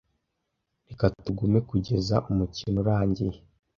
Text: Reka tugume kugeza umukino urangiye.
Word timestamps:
Reka 0.87 1.05
tugume 1.23 1.59
kugeza 1.69 2.15
umukino 2.29 2.77
urangiye. 2.83 3.37